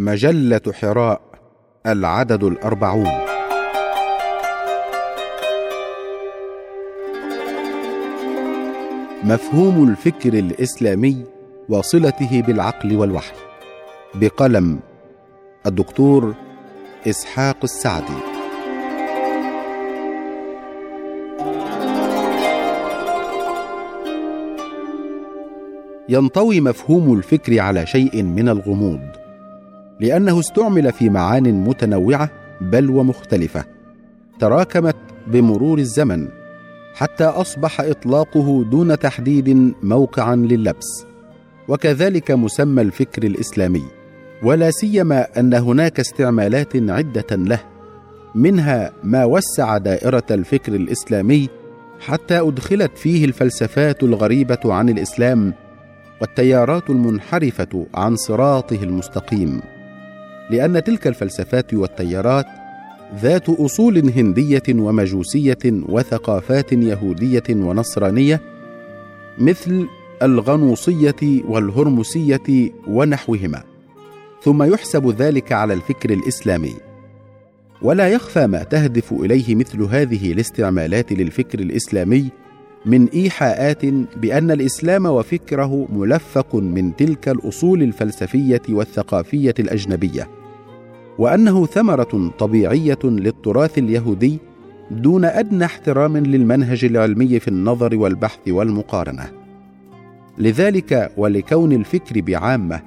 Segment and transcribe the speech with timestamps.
[0.00, 1.20] مجلة حراء
[1.86, 3.10] العدد الأربعون.
[9.24, 11.24] مفهوم الفكر الإسلامي
[11.68, 13.36] وصلته بالعقل والوحي.
[14.14, 14.80] بقلم
[15.66, 16.34] الدكتور
[17.08, 18.18] إسحاق السعدي.
[26.08, 29.17] ينطوي مفهوم الفكر على شيء من الغموض.
[30.00, 32.30] لأنه استعمل في معان متنوعة
[32.60, 33.64] بل ومختلفة
[34.40, 36.28] تراكمت بمرور الزمن
[36.94, 41.06] حتى أصبح إطلاقه دون تحديد موقعا لللبس
[41.68, 43.84] وكذلك مسمى الفكر الإسلامي
[44.42, 47.60] ولا سيما أن هناك استعمالات عدة له
[48.34, 51.48] منها ما وسع دائرة الفكر الإسلامي
[52.00, 55.54] حتى أدخلت فيه الفلسفات الغريبة عن الإسلام
[56.20, 59.60] والتيارات المنحرفة عن صراطه المستقيم.
[60.50, 62.46] لأن تلك الفلسفات والتيارات
[63.22, 68.40] ذات أصول هندية ومجوسية وثقافات يهودية ونصرانية
[69.38, 69.86] مثل
[70.22, 73.62] الغنوصية والهرمسية ونحوهما.
[74.42, 76.74] ثم يحسب ذلك على الفكر الإسلامي.
[77.82, 82.30] ولا يخفى ما تهدف إليه مثل هذه الاستعمالات للفكر الإسلامي
[82.86, 90.37] من إيحاءات بأن الإسلام وفكره ملفق من تلك الأصول الفلسفية والثقافية الأجنبية.
[91.18, 94.38] وأنه ثمرة طبيعية للتراث اليهودي
[94.90, 99.30] دون أدنى احترام للمنهج العلمي في النظر والبحث والمقارنة.
[100.38, 102.82] لذلك ولكون الفكر بعامة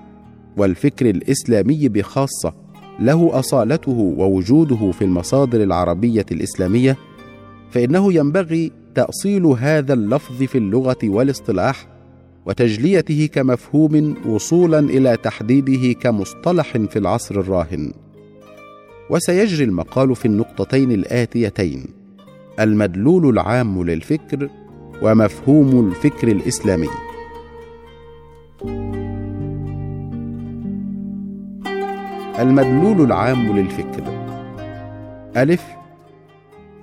[0.58, 2.54] والفكر الإسلامي بخاصة
[3.00, 6.98] له أصالته ووجوده في المصادر العربية الإسلامية
[7.72, 11.88] فإنه ينبغي تأصيل هذا اللفظ في اللغة والاصطلاح
[12.46, 17.94] وتجليته كمفهوم وصولا إلى تحديده كمصطلح في العصر الراهن.
[19.12, 21.86] وسيجري المقال في النقطتين الآتيتين.
[22.60, 24.50] المدلول العام للفكر
[25.02, 26.88] ومفهوم الفكر الإسلامي.
[32.40, 34.04] المدلول العام للفكر.
[35.38, 35.66] ألف.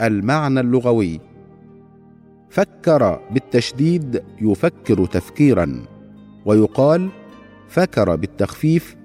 [0.03, 1.21] المعنى اللغوي.
[2.51, 5.85] فكر بالتشديد يفكر تفكيرا
[6.47, 7.09] ويقال
[7.69, 8.97] فكر بالتخفيف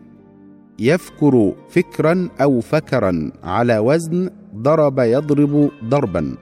[0.79, 6.35] يفكر فكرا أو فكرا على وزن ضرب يضرب ضربا.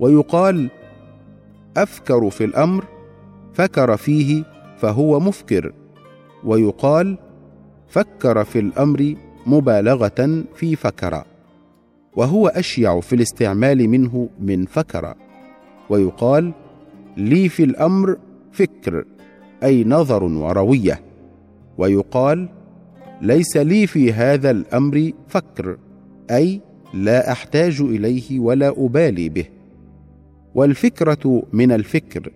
[0.00, 0.70] ويقال
[1.76, 2.84] أفكر في الأمر
[3.54, 4.44] فكر فيه
[4.78, 5.72] فهو مفكر.
[6.44, 7.18] ويقال
[7.88, 9.14] فكر في الأمر
[9.46, 11.24] مبالغة في فكر.
[12.16, 15.14] وهو أشيع في الاستعمال منه من فكر.
[15.90, 16.52] ويقال
[17.16, 18.16] لي في الأمر
[18.52, 19.04] فكر
[19.62, 21.00] أي نظر وروية.
[21.78, 22.48] ويقال
[23.22, 25.76] ليس لي في هذا الأمر فكر
[26.30, 26.60] أي
[26.94, 29.44] لا أحتاج إليه ولا أبالي به.
[30.54, 32.30] والفكرة من الفكر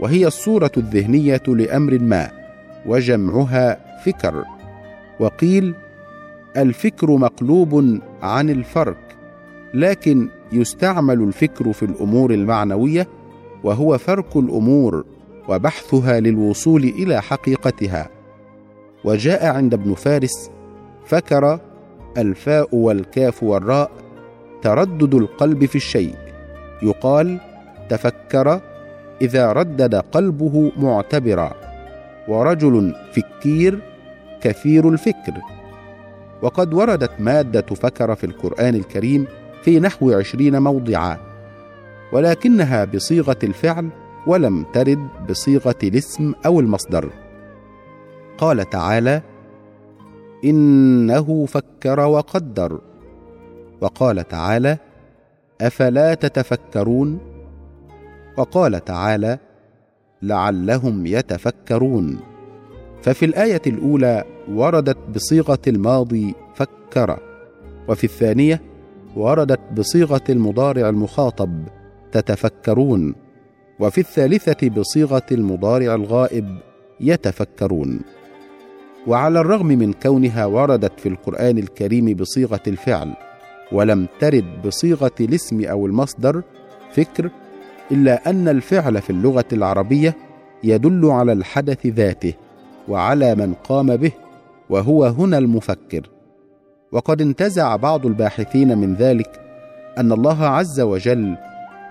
[0.00, 2.30] وهي الصورة الذهنية لأمر ما
[2.86, 4.44] وجمعها فكر.
[5.20, 5.74] وقيل
[6.56, 9.16] الفكر مقلوب عن الفرك
[9.74, 13.08] لكن يستعمل الفكر في الأمور المعنوية
[13.64, 15.04] وهو فرك الأمور
[15.48, 18.15] وبحثها للوصول إلى حقيقتها.
[19.06, 20.50] وجاء عند ابن فارس
[21.06, 21.60] فكر
[22.18, 23.90] الفاء والكاف والراء
[24.62, 26.14] تردد القلب في الشيء.
[26.82, 27.40] يقال
[27.88, 28.60] تفكر
[29.22, 31.52] إذا ردد قلبه معتبرا.
[32.28, 33.78] ورجل فكير
[34.40, 35.34] كثير الفكر.
[36.42, 39.26] وقد وردت مادة فكر في القرآن الكريم
[39.62, 41.18] في نحو عشرين موضعا.
[42.12, 43.88] ولكنها بصيغة الفعل
[44.26, 47.10] ولم ترد بصيغة الاسم أو المصدر.
[48.38, 49.22] قال تعالى
[50.44, 52.80] إنه فكر وقدر.
[53.80, 54.78] وقال تعالى
[55.60, 57.18] أفلا تتفكرون؟
[58.36, 59.38] وقال تعالى
[60.22, 62.20] لعلهم يتفكرون.
[63.02, 67.18] ففي الآية الأولى وردت بصيغة الماضي فكر.
[67.88, 68.62] وفي الثانية
[69.16, 71.64] وردت بصيغة المضارع المخاطب
[72.12, 73.14] تتفكرون.
[73.80, 76.58] وفي الثالثة بصيغة المضارع الغائب
[77.00, 78.00] يتفكرون.
[79.06, 83.14] وعلى الرغم من كونها وردت في القرآن الكريم بصيغة الفعل
[83.72, 86.42] ولم ترد بصيغة الاسم أو المصدر
[86.92, 87.30] فكر
[87.90, 90.16] إلا أن الفعل في اللغة العربية
[90.64, 92.32] يدل على الحدث ذاته
[92.88, 94.12] وعلى من قام به
[94.70, 96.10] وهو هنا المفكر.
[96.92, 99.40] وقد انتزع بعض الباحثين من ذلك
[99.98, 101.36] أن الله عز وجل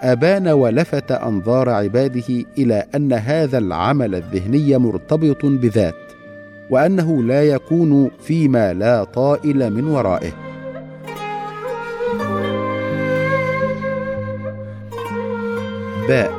[0.02, 6.05] أبان ولفت أنظار عباده إلى أن هذا العمل الذهني مرتبط بذات
[6.70, 10.32] وأنه لا يكون فيما لا طائل من ورائه.
[16.08, 16.34] باء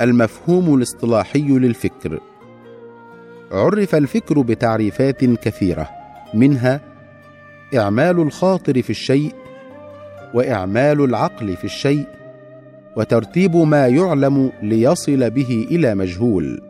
[0.00, 2.20] المفهوم الاصطلاحي للفكر.
[3.52, 5.88] عرف الفكر بتعريفات كثيرة
[6.34, 6.80] منها
[7.76, 9.34] إعمال الخاطر في الشيء
[10.34, 12.06] وإعمال العقل في الشيء
[12.96, 16.67] وترتيب ما يعلم ليصل به إلى مجهول.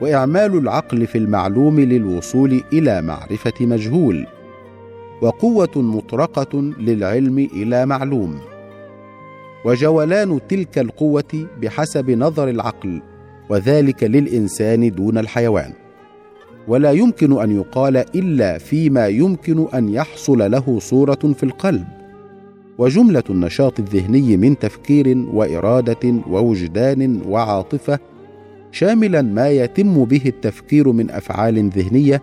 [0.00, 4.26] وإعمال العقل في المعلوم للوصول إلى معرفة مجهول
[5.22, 8.38] وقوة مطرقة للعلم إلى معلوم.
[9.64, 13.02] وجولان تلك القوة بحسب نظر العقل
[13.48, 15.72] وذلك للإنسان دون الحيوان.
[16.68, 21.84] ولا يمكن أن يقال إلا فيما يمكن أن يحصل له صورة في القلب.
[22.78, 27.98] وجملة النشاط الذهني من تفكير وإرادة ووجدان وعاطفة
[28.74, 32.22] شاملا ما يتم به التفكير من أفعال ذهنية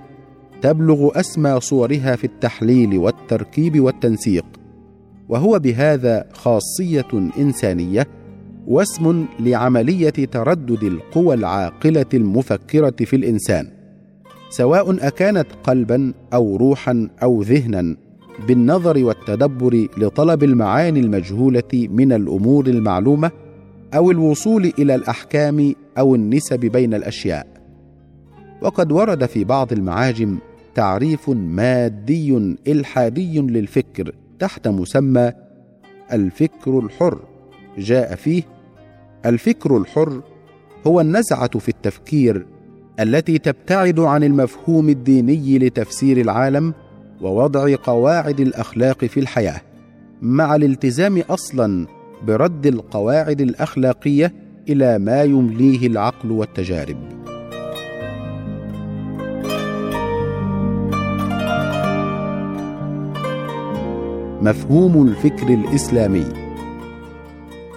[0.61, 4.45] تبلغ أسمى صورها في التحليل والتركيب والتنسيق
[5.29, 8.07] وهو بهذا خاصية إنسانية
[8.67, 13.67] واسم لعملية تردد القوى العاقلة المفكرة في الإنسان
[14.49, 17.95] سواء أكانت قلبا أو روحا أو ذهنا
[18.47, 23.31] بالنظر والتدبر لطلب المعاني المجهولة من الأمور المعلومة
[23.95, 27.47] أو الوصول إلى الأحكام أو النسب بين الأشياء.
[28.61, 30.37] وقد ورد في بعض المعاجم
[30.75, 35.31] تعريف مادي إلحادي للفكر تحت مسمى
[36.13, 37.19] الفكر الحر.
[37.77, 38.43] جاء فيه
[39.25, 40.21] الفكر الحر
[40.87, 42.45] هو النزعة في التفكير
[42.99, 46.73] التي تبتعد عن المفهوم الديني لتفسير العالم
[47.21, 49.61] ووضع قواعد الأخلاق في الحياة
[50.21, 51.87] مع الالتزام أصلا
[52.27, 54.33] برد القواعد الأخلاقية
[54.71, 56.97] إلى ما يمليه العقل والتجارب.
[64.41, 66.25] مفهوم الفكر الإسلامي.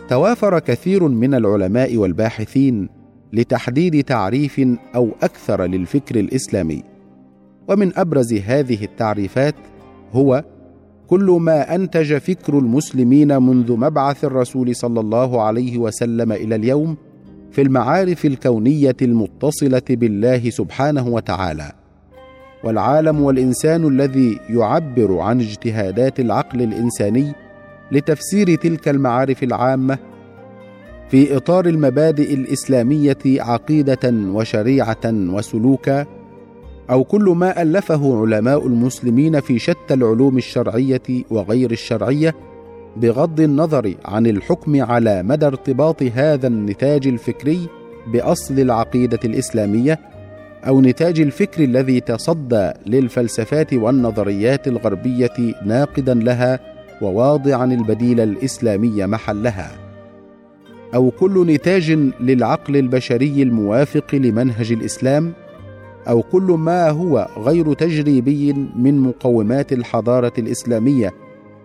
[0.08, 2.88] توافر كثير من العلماء والباحثين
[3.32, 4.60] لتحديد تعريف
[4.94, 6.82] أو أكثر للفكر الإسلامي.
[7.68, 9.54] ومن أبرز هذه التعريفات
[10.12, 10.44] هو
[11.06, 16.96] كل ما أنتج فكر المسلمين منذ مبعث الرسول صلى الله عليه وسلم إلى اليوم
[17.50, 21.72] في المعارف الكونية المتصلة بالله سبحانه وتعالى.
[22.64, 27.32] والعالم والإنسان الذي يعبر عن اجتهادات العقل الإنساني
[27.92, 29.98] لتفسير تلك المعارف العامة
[31.08, 36.06] في إطار المبادئ الإسلامية عقيدة وشريعة وسلوكا
[36.90, 42.34] أو كل ما ألفه علماء المسلمين في شتى العلوم الشرعية وغير الشرعية
[42.96, 47.68] بغض النظر عن الحكم على مدى ارتباط هذا النتاج الفكري
[48.12, 50.00] بأصل العقيدة الإسلامية
[50.66, 56.60] أو نتاج الفكر الذي تصدى للفلسفات والنظريات الغربية ناقدا لها
[57.02, 59.70] وواضعا البديل الإسلامي محلها.
[60.94, 61.90] أو كل نتاج
[62.20, 65.32] للعقل البشري الموافق لمنهج الإسلام
[66.08, 71.12] أو كل ما هو غير تجريبي من مقومات الحضارة الإسلامية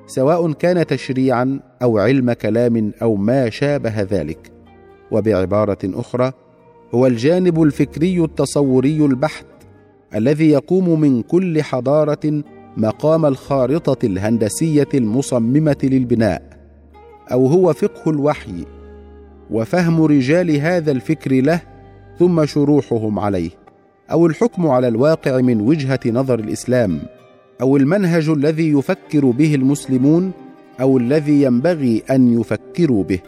[0.08, 4.52] سواء كان تشريعا أو علم كلام أو ما شابه ذلك.
[5.12, 6.32] وبعبارة أخرى
[6.96, 9.46] هو الجانب الفكري التصوري البحت
[10.16, 12.44] الذي يقوم من كل حضارة
[12.78, 16.42] مقام الخارطة الهندسية المصممة للبناء
[17.32, 18.66] أو هو فقه الوحي
[19.52, 21.62] وفهم رجال هذا الفكر له
[22.20, 23.50] ثم شروحهم عليه.
[24.12, 27.00] أو الحكم على الواقع من وجهة نظر الإسلام
[27.62, 30.32] أو المنهج الذي يفكر به المسلمون
[30.82, 33.20] أو الذي ينبغي أن يفكروا به.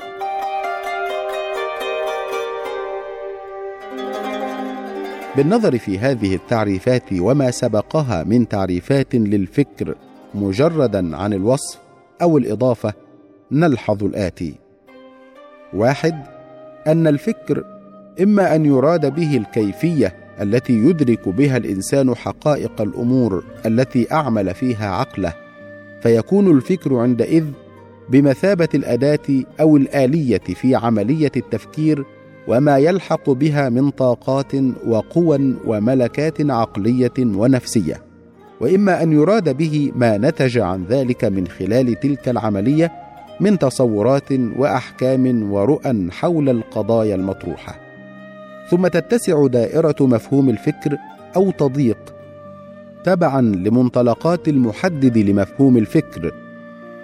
[5.37, 9.95] بالنظر في هذه التعريفات وما سبقها من تعريفات للفكر
[10.35, 11.79] مجردا عن الوصف
[12.21, 12.93] أو الإضافة
[13.51, 14.55] نلحظ الآتي.
[15.73, 16.23] واحد
[16.87, 17.63] أن الفكر
[18.21, 25.33] إما أن يراد به الكيفية التي يدرك بها الإنسان حقائق الأمور التي أعمل فيها عقله
[26.01, 27.45] فيكون الفكر عندئذ
[28.09, 32.05] بمثابة الأداة أو الآلية في عملية التفكير
[32.47, 34.51] وما يلحق بها من طاقات
[34.87, 38.01] وقوى وملكات عقلية ونفسية.
[38.61, 42.91] وإما أن يراد به ما نتج عن ذلك من خلال تلك العملية
[43.39, 47.90] من تصورات وأحكام ورؤى حول القضايا المطروحة.
[48.71, 50.97] ثم تتسع دائرة مفهوم الفكر
[51.35, 51.97] أو تضيق
[53.03, 56.31] تبعا لمنطلقات المحدد لمفهوم الفكر.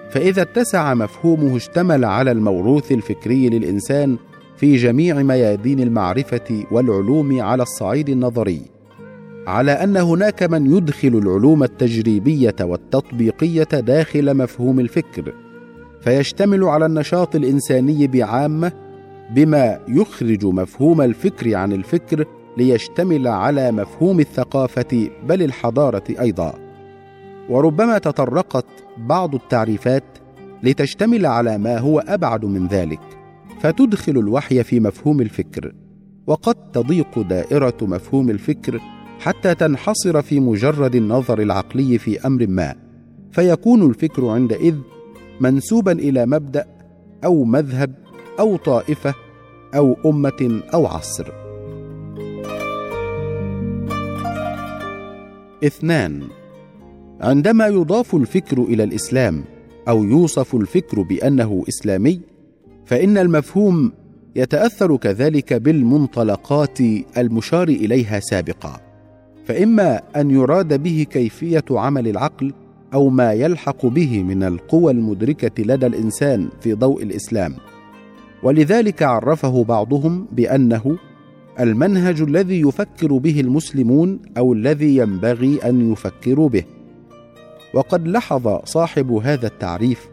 [0.09, 4.17] فإذا اتسع مفهومه اشتمل على الموروث الفكري للإنسان
[4.57, 8.61] في جميع ميادين المعرفة والعلوم على الصعيد النظري
[9.47, 15.33] على أن هناك من يدخل العلوم التجريبية والتطبيقية داخل مفهوم الفكر
[16.01, 18.86] فيشتمل على النشاط الإنساني بعامة
[19.29, 22.25] بما يخرج مفهوم الفكر عن الفكر
[22.57, 26.53] ليشتمل على مفهوم الثقافة بل الحضارة أيضا.
[27.49, 28.65] وربما تطرقت
[28.97, 30.03] بعض التعريفات
[30.63, 32.99] لتشتمل على ما هو أبعد من ذلك
[33.59, 35.73] فتدخل الوحي في مفهوم الفكر
[36.27, 38.81] وقد تضيق دائرة مفهوم الفكر
[39.19, 42.75] حتى تنحصر في مجرد النظر العقلي في أمر ما.
[43.31, 44.75] فيكون الفكر عندئذ
[45.39, 46.65] منسوبا إلى مبدأ
[47.25, 47.95] أو مذهب
[48.39, 49.13] أو طائفة
[49.75, 51.27] أو أمة أو عصر.
[55.63, 56.23] اثنان.
[57.21, 59.43] عندما يضاف الفكر إلى الإسلام
[59.87, 62.21] أو يوصف الفكر بأنه إسلامي
[62.85, 63.91] فإن المفهوم
[64.35, 66.79] يتأثر كذلك بالمنطلقات
[67.17, 68.81] المشار إليها سابقا.
[69.45, 72.53] فإما أن يراد به كيفية عمل العقل
[72.93, 77.55] أو ما يلحق به من القوى المدركة لدى الإنسان في ضوء الإسلام.
[78.43, 80.97] ولذلك عرفه بعضهم بأنه
[81.59, 86.63] المنهج الذي يفكر به المسلمون أو الذي ينبغي أن يفكروا به.
[87.73, 90.09] وقد لحظ صاحب هذا التعريف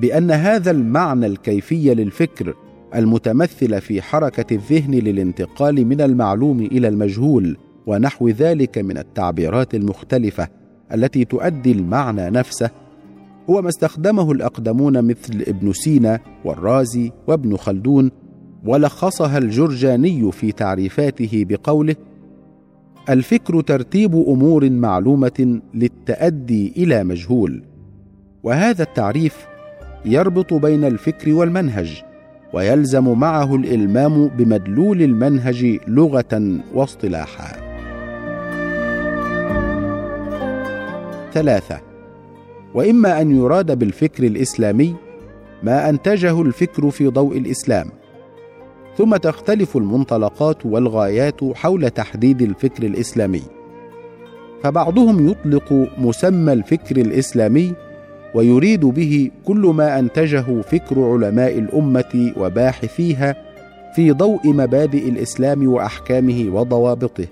[0.00, 2.54] بأن هذا المعنى الكيفي للفكر
[2.94, 10.48] المتمثل في حركة الذهن للانتقال من المعلوم إلى المجهول ونحو ذلك من التعبيرات المختلفة
[10.94, 12.70] التي تؤدي المعنى نفسه
[13.50, 18.10] هو ما استخدمه الأقدمون مثل ابن سينا والرازي وابن خلدون
[18.64, 21.96] ولخصها الجرجاني في تعريفاته بقوله
[23.10, 27.62] الفكر ترتيب أمور معلومة للتأدي إلى مجهول.
[28.42, 29.46] وهذا التعريف
[30.04, 32.02] يربط بين الفكر والمنهج
[32.54, 37.74] ويلزم معه الإلمام بمدلول المنهج لغة واصطلاحا.
[41.32, 41.93] ثلاثة
[42.74, 44.94] وإما أن يراد بالفكر الإسلامي
[45.62, 47.90] ما أنتجه الفكر في ضوء الإسلام
[48.98, 53.42] ثم تختلف المنطلقات والغايات حول تحديد الفكر الإسلامي
[54.62, 57.72] فبعضهم يطلق مسمى الفكر الإسلامي
[58.34, 63.36] ويريد به كل ما أنتجه فكر علماء الأمة وباحثيها
[63.94, 67.26] في ضوء مبادئ الإسلام وأحكامه وضوابطه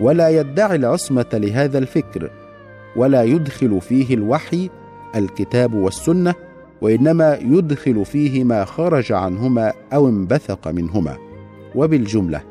[0.00, 2.30] ولا يدعي العصمة لهذا الفكر.
[2.96, 4.70] ولا يدخل فيه الوحي
[5.16, 6.34] الكتاب والسنة
[6.80, 11.16] وإنما يدخل فيه ما خرج عنهما أو انبثق منهما.
[11.74, 12.42] وبالجملة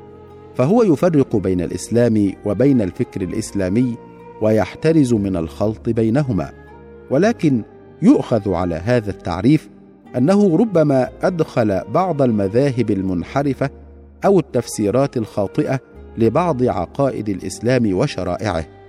[0.56, 3.98] فهو يفرق بين الإسلام وبين الفكر الإسلامي
[4.42, 6.52] ويحترز من الخلط بينهما.
[7.10, 7.64] ولكن
[8.02, 9.70] يؤخذ على هذا التعريف
[10.18, 13.70] أنه ربما أدخل بعض المذاهب المنحرفة
[14.26, 15.80] أو التفسيرات الخاطئة
[16.18, 18.81] لبعض عقائد الإسلام وشرائعه.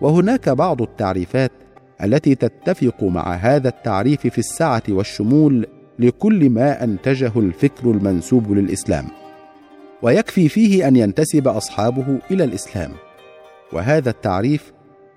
[0.00, 1.52] وهناك بعض التعريفات
[2.04, 5.66] التي تتفق مع هذا التعريف في السعه والشمول
[5.98, 9.04] لكل ما أنتجه الفكر المنسوب للإسلام.
[10.02, 12.90] ويكفي فيه أن ينتسب أصحابه إلى الإسلام.
[13.72, 14.72] وهذا التعريف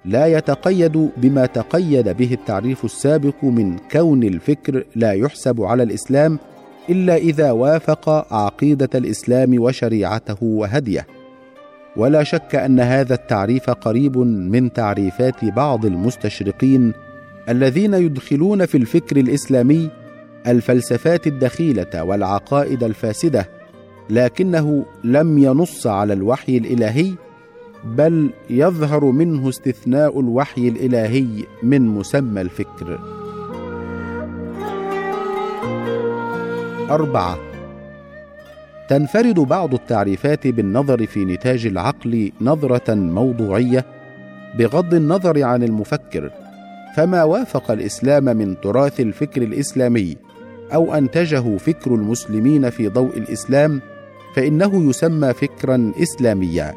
[0.06, 6.40] لا يتقيد بما تقيد به التعريف السابق من كون الفكر لا يحسب على الإسلام
[6.90, 11.08] إلا إذا وافق عقيدة الإسلام وشريعته وهديه.
[11.98, 16.94] ولا شك أن هذا التعريف قريب من تعريفات بعض المستشرقين
[17.50, 19.90] الذين يدخلون في الفكر الإسلامي
[20.48, 23.50] الفلسفات الدخيلة والعقائد الفاسدة
[24.10, 27.12] لكنه لم ينص على الوحي الإلهي
[27.84, 31.28] بل يظهر منه استثناء الوحي الإلهي
[31.64, 33.00] من مسمى الفكر.
[36.90, 37.53] أربعة
[38.90, 43.86] تنفرد بعض التعريفات بالنظر في نتاج العقل نظرة موضوعية
[44.58, 46.32] بغض النظر عن المفكر
[46.96, 50.18] فما وافق الإسلام من تراث الفكر الإسلامي
[50.74, 53.82] أو أنتجه فكر المسلمين في ضوء الإسلام
[54.36, 56.76] فإنه يسمى فكرا اسلاميا.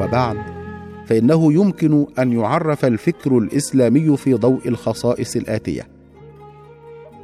[0.00, 0.55] وبعد
[1.06, 5.82] فإنه يمكن أن يعرف الفكر الإسلامي في ضوء الخصائص الآتية.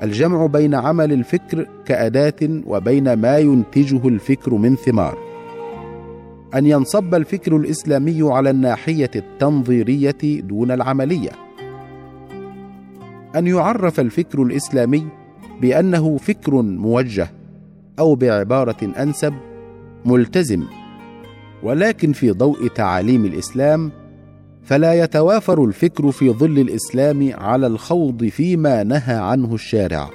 [0.03, 5.19] الجمع بين عمل الفكر كأداة وبين ما ينتجه الفكر من ثمار.
[6.55, 11.31] أن ينصب الفكر الإسلامي على الناحية التنظيرية دون العملية.
[13.37, 15.07] أن يعرف الفكر الإسلامي
[15.61, 17.31] بأنه فكر موجه
[17.99, 19.35] أو بعبارة أنسب
[20.05, 20.65] ملتزم
[21.62, 23.92] ولكن في ضوء تعاليم الإسلام
[24.62, 30.11] فلا يتوافر الفكر في ظل الإسلام على الخوض فيما نهى عنه الشارع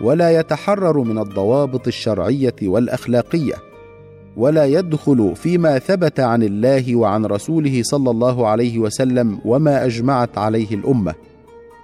[0.00, 3.54] ولا يتحرر من الضوابط الشرعية والأخلاقية
[4.36, 10.74] ولا يدخل فيما ثبت عن الله وعن رسوله صلى الله عليه وسلم وما أجمعت عليه
[10.74, 11.14] الأمة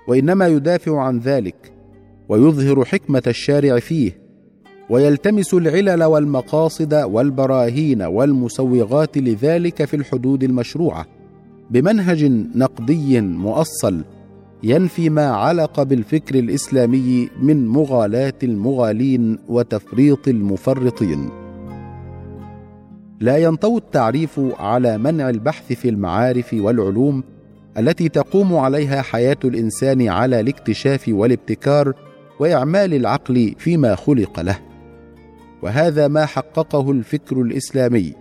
[0.08, 1.72] وإنما يدافع عن ذلك
[2.28, 4.25] ويظهر حكمة الشارع فيه
[4.90, 11.06] ويلتمس العلل والمقاصد والبراهين والمسوغات لذلك في الحدود المشروعة
[11.70, 12.24] بمنهج
[12.54, 14.04] نقدي مؤصل
[14.62, 21.28] ينفي ما علق بالفكر الإسلامي من مغالاة المغالين وتفريط المفرطين.
[23.20, 27.22] لا ينطوي التعريف على منع البحث في المعارف والعلوم
[27.78, 31.92] التي تقوم عليها حياة الإنسان على الاكتشاف والابتكار
[32.40, 34.65] وإعمال العقل فيما خلق له.
[35.62, 38.14] وهذا ما حققه الفكر الإسلامي.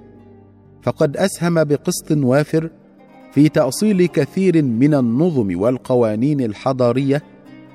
[0.82, 2.70] فقد أسهم بقسط وافر
[3.32, 7.24] في تأصيل كثير من النظم والقوانين الحضارية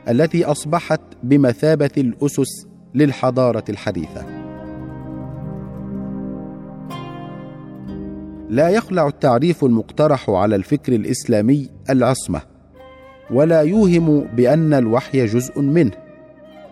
[0.08, 4.26] التي أصبحت بمثابة الأسس للحضارة الحديثة.
[8.48, 12.42] لا يخلع التعريف المقترح على الفكر الإسلامي العصمة
[13.30, 16.09] ولا يوهم بأن الوحي جزء منه.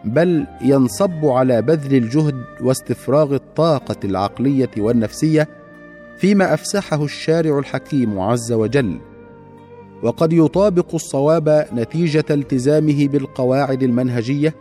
[0.08, 5.48] بل ينصب على بذل الجهد واستفراغ الطاقة العقلية والنفسية
[6.18, 8.98] فيما أفسحه الشارع الحكيم عز وجل.
[10.02, 14.54] وقد يطابق الصواب نتيجة التزامه بالقواعد المنهجية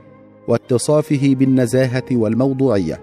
[0.48, 3.00] واتصافه بالنزاهة والموضوعية.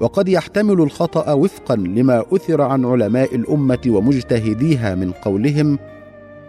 [0.00, 5.78] وقد يحتمل الخطأ وفقا لما أثر عن علماء الأمة ومجتهديها من قولهم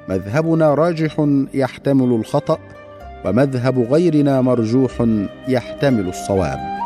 [0.10, 2.60] مذهبنا راجح يحتمل الخطأ
[3.26, 5.06] ومذهب غيرنا مرجوح
[5.48, 6.79] يحتمل الصواب.